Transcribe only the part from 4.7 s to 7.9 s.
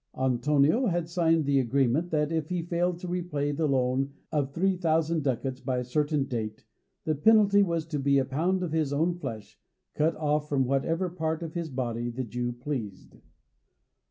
thousand ducats by a certain date, the penalty was